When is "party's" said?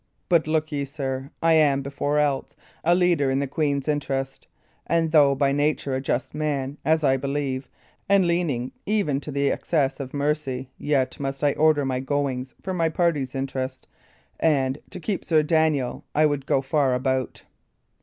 12.89-13.35